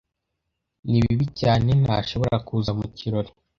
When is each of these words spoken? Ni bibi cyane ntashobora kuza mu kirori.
Ni 0.89 0.99
bibi 1.03 1.25
cyane 1.39 1.69
ntashobora 1.83 2.37
kuza 2.47 2.71
mu 2.77 2.85
kirori. 2.97 3.31